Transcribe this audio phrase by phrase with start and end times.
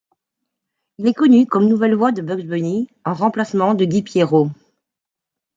[0.97, 4.51] Il est connu comme nouvelle voix de Bugs Bunny, en remplacement de Guy Piérauld.